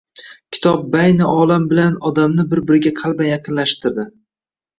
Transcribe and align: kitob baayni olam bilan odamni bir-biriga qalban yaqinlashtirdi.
kitob 0.55 0.87
baayni 0.95 1.27
olam 1.33 1.67
bilan 1.73 1.99
odamni 2.11 2.47
bir-biriga 2.55 2.93
qalban 3.03 3.29
yaqinlashtirdi. 3.33 4.09